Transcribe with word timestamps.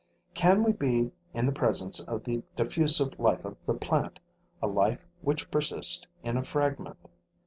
Can 0.33 0.63
we 0.63 0.73
be 0.73 1.11
in 1.31 1.45
the 1.45 1.53
presence 1.53 1.99
of 1.99 2.23
the 2.23 2.41
diffusive 2.55 3.19
life 3.19 3.45
of 3.45 3.55
the 3.67 3.75
plant, 3.75 4.17
a 4.59 4.65
life 4.65 5.05
which 5.21 5.51
persists 5.51 6.07
in 6.23 6.37
a 6.37 6.43
fragment? 6.43 6.97